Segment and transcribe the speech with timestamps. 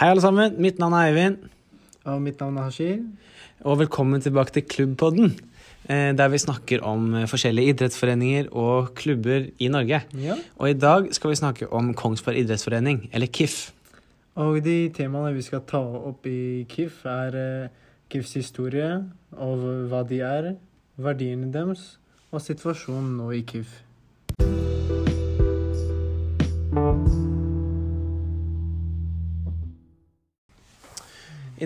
[0.00, 0.54] Hei, alle sammen.
[0.56, 1.42] Mitt navn er Eivind.
[2.08, 3.02] Og mitt navn er Hashir.
[3.68, 5.34] Og velkommen tilbake til Klubbpodden.
[5.88, 10.00] eh, Der vi snakker om eh, forskjellige idrettsforeninger og klubber i Norge.
[10.16, 10.36] Ja.
[10.56, 13.72] Og i dag skal vi snakke om Kongsberg idrettsforening, eller KIF.
[14.36, 17.68] Og de temaene vi skal ta opp i KIF, er eh,
[18.08, 19.04] KIFs historie,
[19.36, 19.58] og
[19.92, 20.54] hva de er,
[20.96, 21.98] verdiene deres,
[22.32, 23.82] og situasjonen nå i KIF.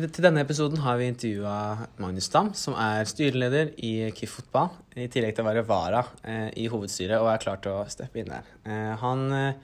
[0.03, 4.73] Det, til denne episoden har vi intervjua Magnus Dam, som er styreleder i KIF fotball,
[4.98, 8.19] i tillegg til å være vara eh, i hovedstyret og er klar til å steppe
[8.19, 8.49] inn der.
[8.66, 9.61] Eh, han eh,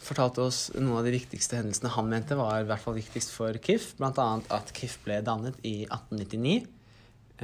[0.00, 3.60] fortalte oss noen av de viktigste hendelsene han mente var i hvert fall viktigst for
[3.60, 4.28] KIF, bl.a.
[4.56, 6.56] at KIF ble dannet i 1899,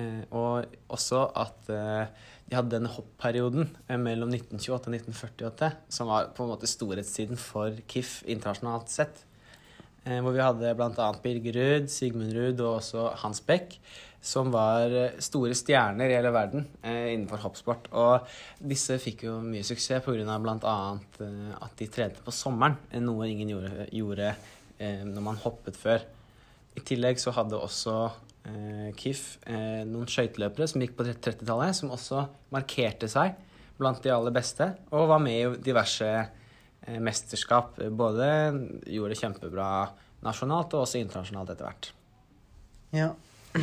[0.01, 3.69] eh, og også at eh, de hadde denne hoppperioden
[4.01, 9.27] mellom 1928 og 1948, som var på en måte storhetstiden for KIF internasjonalt sett.
[10.07, 11.07] Eh, Hvor vi hadde bl.a.
[11.23, 13.75] Birger Ruud, Sigmund Ruud og også Hans Beck,
[14.23, 17.89] som var eh, store stjerner i hele verden eh, innenfor hoppsport.
[17.91, 18.29] Og
[18.62, 20.39] disse fikk jo mye suksess pga.
[20.43, 20.77] bl.a.
[21.59, 24.37] At de trente på sommeren, noe ingen gjorde, gjorde
[24.77, 26.03] når man hoppet før.
[26.77, 27.95] I tillegg så hadde også
[29.01, 29.23] KIF
[29.89, 33.33] noen skøyteløpere som gikk på 30-tallet, som også markerte seg
[33.81, 36.11] blant de aller beste, og var med i diverse
[37.03, 37.77] mesterskap.
[37.91, 38.29] Både
[38.87, 39.69] gjorde det kjempebra
[40.27, 41.91] nasjonalt og også internasjonalt etter hvert.
[42.97, 43.11] Ja.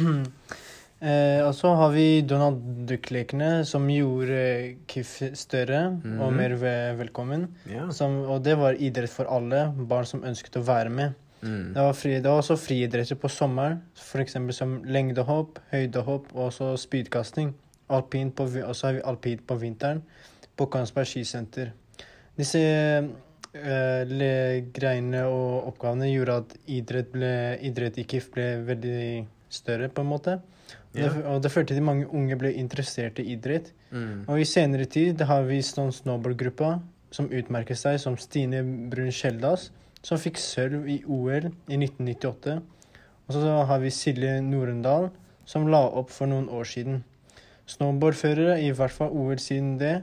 [1.03, 6.37] eh, og så har vi Donald Duck-lekene, som gjorde KIF større og Mhm.
[6.37, 6.55] mer
[6.99, 7.47] velkommen.
[7.69, 7.89] Ja.
[7.91, 11.13] Som, og det var idrett for alle, barn som ønsket å være med.
[11.43, 11.73] Mm.
[11.73, 14.37] Det var, fri, det var også friidretter på sommeren, f.eks.
[14.55, 17.53] som lengdehopp, høydehopp og også spydkasting.
[17.89, 19.99] Alpint på, og så har vi alpint på vinteren
[20.55, 21.73] på Kongsberg skisenter.
[22.39, 29.03] Disse eh, greiene og oppgavene gjorde at idrett, ble, idrett i KIF ble veldig
[29.53, 30.39] større, på en måte.
[30.93, 31.09] Ja.
[31.09, 33.71] Det, og det førte til at mange unge ble interessert i idrett.
[33.91, 34.25] Mm.
[34.27, 36.75] Og i senere tid har vi sånn snowboardgruppa
[37.13, 39.69] som utmerker seg, som Stine Brun Skjeldas,
[40.03, 42.57] som fikk sølv i OL i 1998.
[43.27, 45.11] Og så har vi Silje Norendal,
[45.45, 47.03] som la opp for noen år siden.
[47.69, 50.01] Snowboardførere, i hvert fall OL siden det.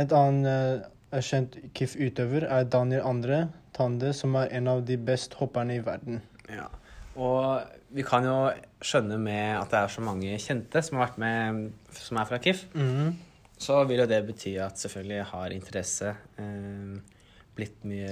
[0.00, 0.86] Et annet
[1.16, 3.40] eh, kjent KIF-utøver er Daniel Andre
[3.76, 6.20] Tande, som er en av de best hopperne i verden.
[6.52, 6.68] Ja.
[7.16, 7.62] Og
[7.96, 8.36] vi kan jo
[8.84, 12.38] skjønne med at det er så mange kjente som har vært med, som er fra
[12.44, 13.14] KIF, Mhm.
[13.58, 16.96] så vil jo det bety at selvfølgelig har interesse eh,
[17.56, 18.10] blitt mye,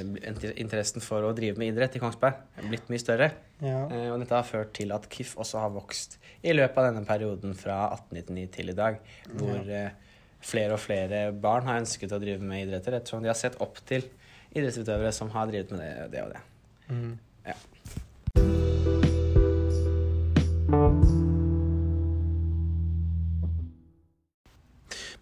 [0.56, 3.30] Interessen for å drive med idrett i Kongsberg er blitt mye større.
[3.60, 3.82] Ja.
[3.92, 7.04] Eh, og dette har ført til at KIF også har vokst i løpet av denne
[7.04, 8.96] perioden fra 1899 til i dag,
[9.36, 9.90] hvor eh,
[10.44, 13.80] flere og flere barn har ønsket å drive med idretter ettersom de har sett opp
[13.88, 14.04] til
[14.54, 16.42] idrettsutøvere som har drevet med det, det og det.
[16.88, 17.14] Mm.
[17.48, 17.56] Ja.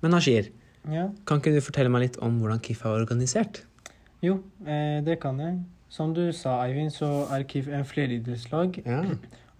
[0.02, 0.50] Men Ashir,
[0.90, 1.06] ja.
[1.26, 3.62] kan ikke du fortelle meg litt om hvordan KIF er organisert?
[4.22, 5.60] Jo, eh, det kan jeg.
[5.92, 8.80] Som du sa, Eivind, så er KIF en fleridrettslag.
[8.82, 9.02] Ja.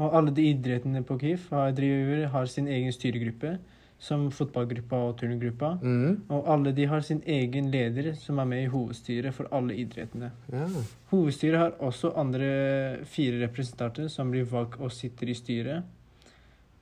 [0.02, 3.58] Og alle de idrettene på KIF har, driver, har sin egen styregruppe,
[4.02, 5.76] som fotballgruppa og turngruppa.
[5.82, 6.24] Mm.
[6.34, 10.32] Og alle de har sin egen leder, som er med i hovedstyret for alle idrettene.
[10.52, 10.66] ja.
[11.12, 15.82] Hovedstyret har også andre fire representanter som blir valgt og sitter i styret.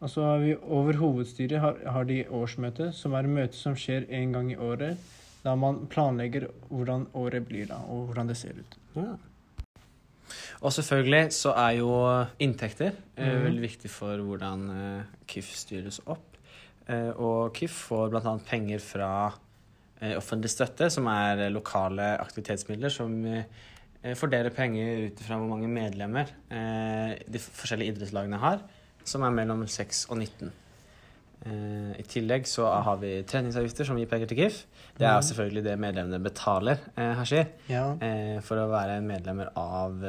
[0.01, 3.75] Og så har vi over hovedstyret har, har de årsmøte, som er et møte som
[3.77, 4.97] skjer en gang i året.
[5.45, 8.79] Da man planlegger hvordan året blir, da, og hvordan det ser ut.
[8.97, 9.17] Ja.
[10.63, 11.91] Og selvfølgelig så er jo
[12.41, 13.45] inntekter eh, Mhm.
[13.45, 16.30] veldig viktig for hvordan eh, KIF styres opp.
[16.91, 18.33] Eh, og KIF får bl.a.
[18.49, 19.11] penger fra
[20.01, 23.21] eh, offentlig støtte, som er eh, lokale aktivitetsmidler som
[24.17, 26.31] fordeler penger ut fra hvor mange medlemmer
[27.29, 28.63] de forskjellige idrettslagene har,
[29.05, 30.49] som er mellom 6 og 19.
[31.45, 34.63] Eh, I tillegg så har vi treningsavgifter som gir penger til KIF.
[34.97, 35.27] Det er Mhm.
[35.29, 37.93] selvfølgelig det medlemmene betaler, Hashir Ja.
[38.41, 40.01] for å være medlemmer av,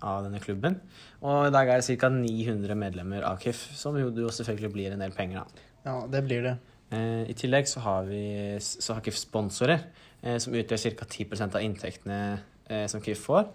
[0.00, 0.80] av denne klubben.
[1.20, 2.08] Og i dag er det ca.
[2.08, 5.44] 900 medlemmer av KIF, som jo selvfølgelig blir en del penger.
[5.44, 5.44] da.
[5.88, 6.56] Ja, det blir det.
[6.94, 8.22] Eh, I tillegg så har, vi,
[8.60, 9.88] så har KIF sponsorer,
[10.22, 11.08] eh, som utgjør ca.
[11.08, 12.20] 10% av inntektene
[12.68, 13.48] eh, som KIF får.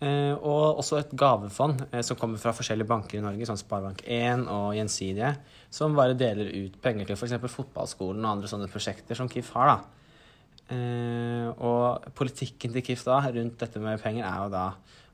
[0.00, 4.46] Eh, og også et gavefond eh, som kommer fra forskjellige banker i Norge, som Sparebank1
[4.48, 5.34] og Gjensidige,
[5.68, 7.36] som bare deler ut penger til f.eks.
[7.52, 9.74] fotballskolen og andre sånne prosjekter som KIF har.
[9.74, 9.96] da.
[10.70, 14.64] Eh, og politikken til KIF da rundt dette med penger er jo da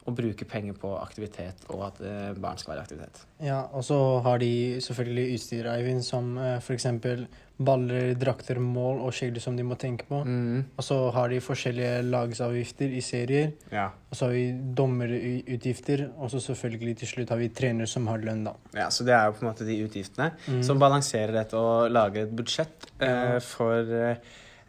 [0.07, 3.25] å bruke penger på aktivitet, og at eh, barn skal være i aktivitet.
[3.45, 4.51] Ja, og så har de
[4.85, 7.27] selvfølgelig utstyr, Eivind, som eh, eksempel
[7.57, 10.19] baller, drakter, mål og skjegler som de må tenke på.
[10.29, 10.65] Mm.
[10.77, 13.55] Og så har de forskjellige lagsavgifter i serier.
[13.73, 13.87] Ja.
[14.13, 18.21] Og så har vi dommerutgifter, og så selvfølgelig til slutt har vi trener som har
[18.23, 18.55] lønn, da.
[18.77, 20.63] ja, Så det er jo på en måte de utgiftene Mm.
[20.63, 24.17] som balanserer dette og lager et budsjett eh, for eh,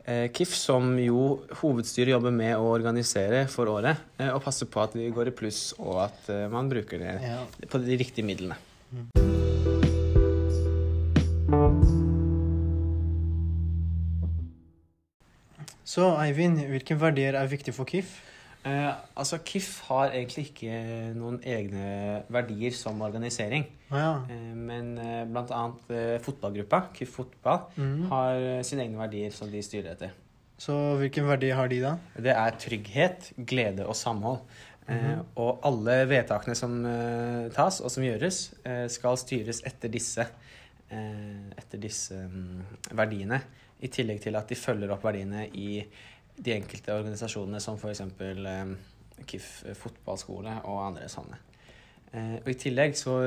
[0.08, 4.96] KIF, som jo hovedstyret jobber med å organisere for året, eh, og passe på at
[4.96, 7.42] vi går i pluss, og at eh, man bruker det Ja.
[7.68, 8.56] på de riktige midlene.
[15.88, 18.18] Så Eivind, hvilke verdier er viktig for KIF?
[18.66, 20.78] Eh, altså, KIF har egentlig ikke
[21.16, 23.68] noen egne verdier som organisering.
[23.90, 24.14] Ah, ja.
[24.34, 28.08] Eh, men eh, blant annet eh, fotballgruppa, KIF fotball, mm.
[28.12, 30.16] har eh, sine egne verdier som de styrer etter.
[30.58, 31.94] Så hvilken verdi har de, da?
[32.18, 34.42] Det er trygghet, glede og samhold.
[34.88, 35.24] Eh, Mhm.
[35.36, 40.24] og alle vedtakene som eh, tas og som gjøres, eh, skal styres etter disse,
[40.90, 42.62] eh, etter disse um,
[42.96, 43.42] verdiene.
[43.84, 45.84] I tillegg til at de følger opp verdiene i
[46.38, 48.06] de enkelte organisasjonene, som f.eks.
[48.22, 48.78] Eh,
[49.28, 51.40] KIF fotballskole og andre sånne.
[52.16, 53.18] Eh, og I tillegg, så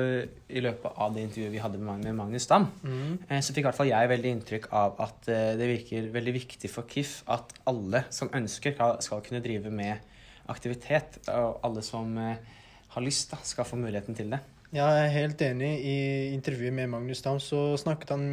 [0.49, 3.11] i løpet av det intervjuet vi hadde med Magnus Dam, mm.
[3.27, 6.33] Eh, så fikk i hvert fall jeg veldig inntrykk av at eh, det virker veldig
[6.39, 10.09] viktig for KIF at alle som ønsker, skal, kunne drive med
[10.49, 11.21] aktivitet.
[11.29, 14.41] Og alle som har lyst, da, skal få muligheten til det.
[14.71, 15.69] Ja, jeg er helt enig.
[15.83, 15.95] I
[16.33, 18.25] intervjuet med Magnus Dam så snakket han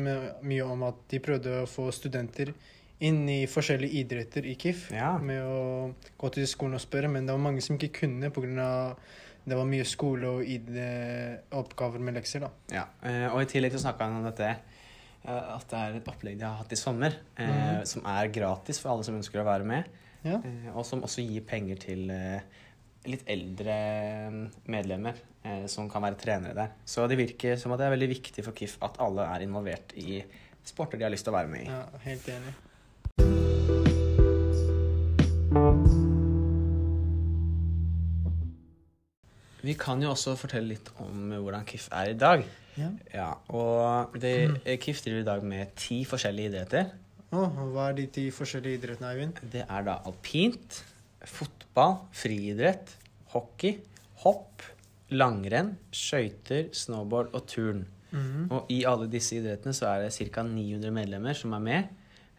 [0.46, 2.54] mye om at de prøvde å få studenter
[3.04, 4.88] inn i forskjellige idretter i KIF.
[4.94, 5.12] Ja.
[5.22, 8.68] Med å gå til skolen og spørre, men det var mange som ikke kunne pga.
[9.48, 10.74] det var mye skole og ID
[11.56, 12.40] oppgaver med lekser.
[12.40, 12.50] da.
[12.74, 12.84] Ja.
[13.02, 16.38] Eh, og i tillegg så snakka han om dette eh, at det er et opplegg
[16.38, 17.84] de har hatt i sommer, mm -hmm.
[17.84, 19.84] som er gratis for alle som ønsker å være med.
[20.24, 20.40] Ja.
[20.74, 22.10] Og som også gir penger til
[23.08, 23.76] litt eldre
[24.32, 26.74] mm, medlemmer eh, som kan være trenere der.
[26.84, 29.94] Så det virker som at det er veldig viktig for KIF at alle er involvert
[29.98, 30.22] i
[30.66, 31.70] sporter de har lyst til å være med i.
[31.70, 32.56] ja, helt enig.
[39.68, 42.44] Vi kan jo også fortelle litt om hvordan KIF er i dag.
[42.78, 42.88] Ja.
[43.12, 46.92] Ja, og det, KIF driver i dag med ti forskjellige idretter.
[47.36, 49.42] Oh, hva er de ti forskjellige idrettene, Eivind?
[49.52, 50.78] Det er da alpint,
[51.28, 52.94] fotball, friidrett,
[53.34, 53.82] hockey,
[54.22, 54.64] hopp,
[55.12, 57.84] langrenn, skøyter, snowboard og turn.
[58.14, 58.48] Mhm.
[58.48, 60.46] Og i alle disse idrettene så er det ca.
[60.46, 61.90] 900 medlemmer som er med.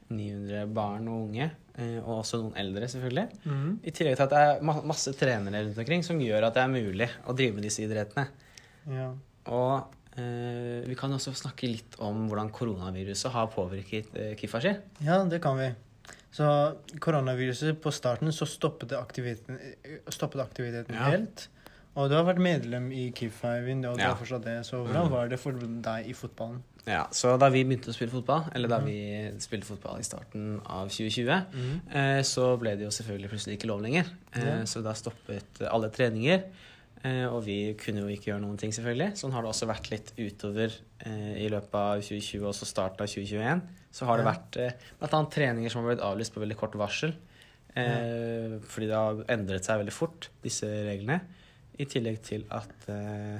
[0.09, 3.27] 900 barn og unge, eh, og også noen eldre, selvfølgelig.
[3.45, 3.79] Mhm.
[3.83, 6.67] I tillegg til at det er masse trenere rundt omkring som gjør at det er
[6.73, 8.27] mulig å drive med disse idrettene.
[8.89, 9.11] Ja.
[9.47, 14.73] Og eh, vi kan også snakke litt om hvordan koronaviruset har påvirket eh, Kifa si.
[15.05, 15.69] ja, det kan vi.
[16.31, 16.45] Så
[17.01, 19.57] koronaviruset på starten så stoppet aktiviteten,
[20.13, 21.09] stoppet aktiviteten Ja.
[21.09, 21.47] helt.
[21.97, 24.13] Og du har vært medlem i KIF, Eivind, og du Ja.
[24.13, 24.59] har forstått det.
[24.65, 25.11] Så hvordan Mhm.
[25.11, 26.61] var det for deg i fotballen?
[26.89, 28.95] Ja, så da vi begynte å spille fotball, eller da vi
[29.43, 31.75] spilte fotball i starten av 2020, mm.
[31.93, 34.09] eh, så ble det jo selvfølgelig plutselig ikke lov lenger.
[34.33, 34.57] Eh, Ja.
[34.65, 36.47] Så da stoppet alle treninger.
[37.05, 39.13] Eh, og vi kunne jo ikke gjøre noen ting, selvfølgelig.
[39.21, 40.73] Sånn har det også vært litt utover
[41.05, 43.61] eh, i løpet av 2020 og så starten av 2021.
[43.95, 44.31] Så har det Ja.
[44.33, 47.13] vært eh, annet treninger som har blitt avlyst på veldig kort varsel.
[47.77, 51.21] Eh, Fordi det har endret seg veldig fort, disse reglene.
[51.79, 53.39] I tillegg til at eh,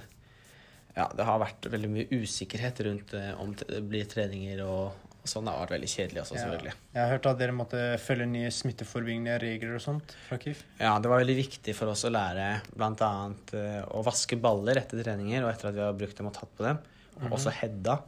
[0.96, 5.28] ja, det har vært veldig mye usikkerhet rundt eh, om det blir treninger og, og
[5.30, 5.46] sånn.
[5.46, 6.42] Det har vært veldig kjedelig også, Ja.
[6.44, 6.74] selvfølgelig.
[6.96, 10.64] Jeg har hørt at dere måtte følge nye smitteforebyggende regler og sånt fra KIF.
[10.80, 13.12] Ja, det var veldig viktig for oss å lære bl.a.
[13.54, 16.56] Uh, å vaske baller etter treninger og etter at vi har brukt dem og tatt
[16.58, 16.80] på dem.
[17.20, 17.34] Og Mhm.
[17.36, 18.00] også heada.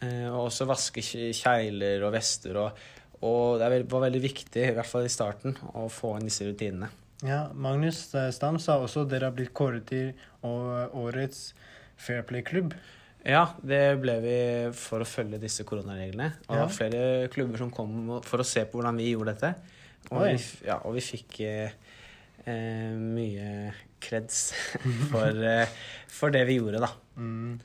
[0.00, 2.56] Eh, og også vaske kje- kjegler og vester.
[2.56, 2.72] Og,
[3.26, 6.88] og det var veldig viktig, i hvert fall i starten, å få inn disse rutinene.
[7.26, 10.12] Ja, Magnus eh, Stam sa også at dere har blitt kåret til
[10.44, 11.52] årets
[11.98, 12.76] Fair Play-klubb.
[13.28, 14.36] Ja, det ble vi
[14.78, 16.30] for å følge disse koronareglene.
[16.46, 17.02] Og det var flere
[17.32, 19.54] klubber som kom for å se på hvordan vi gjorde dette.
[20.08, 21.74] Og, vi, ja, og vi fikk eh,
[22.46, 24.52] eh, mye kreds
[25.10, 25.74] for, eh,
[26.12, 26.92] for det vi gjorde, da.
[27.18, 27.58] Mm.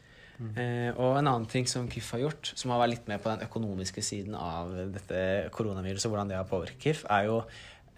[0.44, 3.32] Eh, og en annen ting som KIF har gjort, som har vært litt med på
[3.32, 5.22] den økonomiske siden av dette
[5.54, 7.38] koronaviruset, hvordan det har påvirket KIF, er jo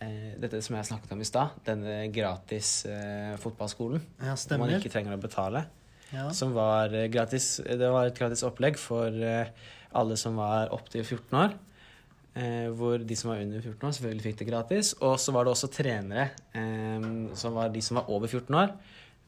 [0.03, 4.03] eh, dette som jeg snakket om i stad, denne gratis eh, fotballskolen.
[4.19, 5.65] Ja, Hvor man ikke trenger å betale.
[6.13, 6.29] Ja.
[6.33, 7.57] Som var eh, gratis.
[7.65, 9.53] Det var et gratis opplegg for eh,
[9.95, 11.55] alle som var opptil 14 år.
[12.35, 14.93] Eh, hvor de som var under 14 år, selvfølgelig fikk det gratis.
[15.01, 17.09] Og så var det også trenere, eh,
[17.39, 18.75] som var de som var over 14 år.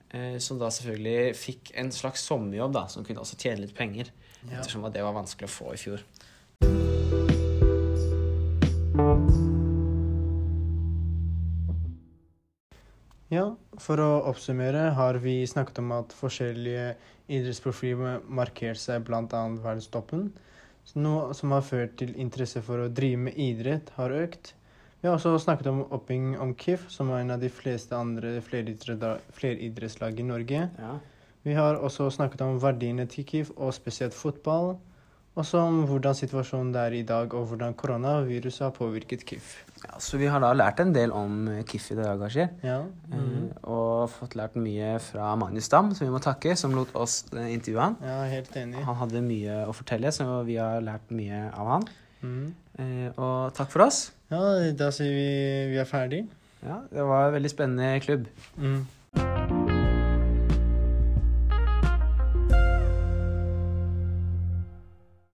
[0.09, 4.11] Eh, som da selvfølgelig fikk en slags sommerjobb, da, som kunne også tjene litt penger.
[4.45, 4.59] Ja.
[4.61, 6.03] Ettersom at det var vanskelig å få i fjor.
[13.27, 13.49] Ja,
[13.81, 16.91] for å oppsummere har vi snakket om at forskjellige
[17.27, 19.23] idrettsprofiler markerte seg bl.a.
[19.63, 20.29] verdenstoppen,
[20.95, 24.53] noe som har ført til interesse for å drive med idrett har økt.
[25.01, 28.39] Vi har også snakket om opping om KIF, som er en av de fleste andre
[28.41, 30.63] fleridrettslag i Norge.
[30.79, 30.93] Ja.
[31.45, 34.77] Vi har også snakket om verdiene til KIF, og spesielt fotball.
[35.37, 39.51] Også om hvordan situasjonen det er i dag, og hvordan koronaviruset har påvirket KIF.
[39.83, 42.49] ja, Så vi har da lært en del om eh, KIF i dag, Ashir.
[42.65, 42.79] Ja.
[43.11, 43.51] Eh, mhm.
[43.63, 47.51] og fått lært mye fra Magnus Dam, som vi må takke, som lot oss eh,
[47.53, 47.99] intervjue han.
[48.01, 48.81] ja, helt enig.
[48.87, 51.87] Han hadde mye å fortelle, så vi har lært mye av han.
[52.25, 52.53] Mhm.
[52.79, 54.11] Eh, og takk for oss.
[54.33, 54.41] Ja,
[54.73, 55.29] da sier vi
[55.73, 56.25] vi er ferdig.
[56.65, 58.25] Ja, det var en veldig spennende klubb.
[58.57, 58.87] Mm.